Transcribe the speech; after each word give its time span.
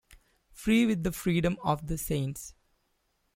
Free 0.51 0.87
with 0.87 1.03
the 1.03 1.11
freedom 1.11 1.59
of 1.63 1.85
the 1.85 1.95
saints. 1.95 2.55